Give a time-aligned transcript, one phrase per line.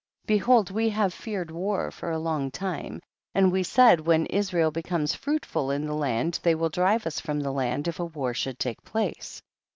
[0.25, 0.39] 20.
[0.39, 2.99] Behold we have feared war for a long time,
[3.35, 7.39] and we said, when Israel becomes fruitful in the land, they will drive us from
[7.39, 9.43] the land if a war should take place.